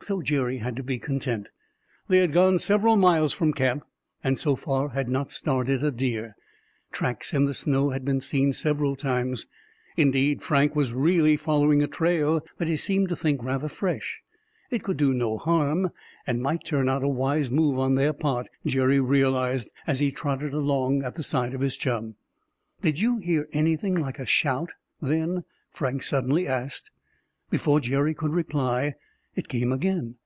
[0.00, 1.48] So Jerry had to be content.
[2.06, 3.82] They had gone several miles from camp,
[4.22, 6.36] and so far had not started a deer.
[6.92, 9.48] Tracks in the snow had been seen several times.
[9.96, 14.22] Indeed, Frank was really following a trail that he seemed to think rather fresh.
[14.70, 15.90] It could do no harm,
[16.28, 20.54] and might turn out a wise move on their part, Jerry realized, as he trotted
[20.54, 22.14] along at the side of his chum.
[22.82, 24.70] "Did you hear anything like a shout
[25.02, 25.42] then?"
[25.72, 26.92] Frank suddenly asked.
[27.50, 28.94] Before Jerry could reply,
[29.36, 30.16] it came again.